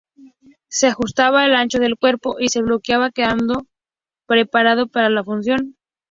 [0.67, 3.67] Se ajustaba al ancho del cuerpo y se bloqueaba quedando
[4.25, 5.77] preparado para la fundición.